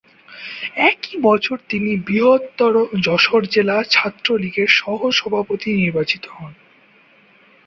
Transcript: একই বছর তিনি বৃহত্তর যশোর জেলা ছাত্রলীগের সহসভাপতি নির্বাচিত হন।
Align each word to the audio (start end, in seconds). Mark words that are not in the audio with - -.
একই 0.89 1.15
বছর 1.21 1.57
তিনি 1.69 1.91
বৃহত্তর 2.07 2.73
যশোর 3.01 3.43
জেলা 3.47 3.77
ছাত্রলীগের 3.89 4.69
সহসভাপতি 4.79 5.69
নির্বাচিত 5.73 6.23
হন। 6.29 6.53